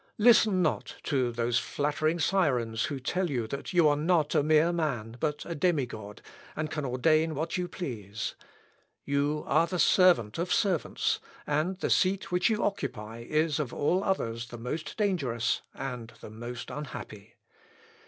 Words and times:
listen 0.17 0.63
not 0.63 0.95
to 1.03 1.31
those 1.31 1.59
flattering 1.59 2.17
Sirens 2.17 2.85
who 2.85 2.99
tell 2.99 3.29
you 3.29 3.45
that 3.45 3.71
you 3.71 3.87
are 3.87 3.95
not 3.95 4.33
a 4.33 4.41
mere 4.41 4.73
man, 4.73 5.15
but 5.19 5.45
a 5.45 5.53
demi 5.53 5.85
god, 5.85 6.23
and 6.55 6.71
can 6.71 6.83
ordain 6.85 7.35
what 7.35 7.55
you 7.55 7.67
please. 7.67 8.33
You 9.05 9.43
are 9.45 9.67
the 9.67 9.77
servant 9.77 10.39
of 10.39 10.51
servants, 10.51 11.19
and 11.45 11.77
the 11.77 11.91
seat 11.91 12.31
which 12.31 12.49
you 12.49 12.63
occupy 12.63 13.19
is 13.19 13.59
of 13.59 13.75
all 13.75 14.03
others 14.03 14.47
the 14.47 14.57
most 14.57 14.97
dangerous, 14.97 15.61
and 15.75 16.11
the 16.19 16.31
most 16.31 16.71
unhappy. 16.71 17.35